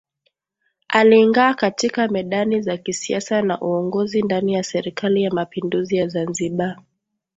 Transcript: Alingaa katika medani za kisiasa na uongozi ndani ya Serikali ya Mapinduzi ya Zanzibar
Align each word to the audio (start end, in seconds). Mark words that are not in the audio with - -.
Alingaa 0.89 1.53
katika 1.53 2.07
medani 2.07 2.61
za 2.61 2.77
kisiasa 2.77 3.41
na 3.41 3.61
uongozi 3.61 4.21
ndani 4.21 4.53
ya 4.53 4.63
Serikali 4.63 5.23
ya 5.23 5.31
Mapinduzi 5.31 5.95
ya 5.95 6.07
Zanzibar 6.07 6.81